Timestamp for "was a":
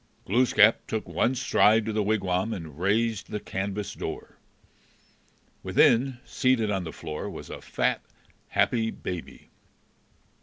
7.29-7.61